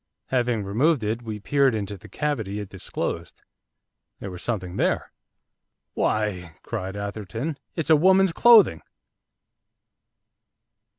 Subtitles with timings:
[0.29, 3.43] Having removed it, we peered into the cavity it disclosed.
[4.19, 5.11] There was something there.
[5.93, 8.81] 'Why,' cried Atherton, 'it's a woman's clothing!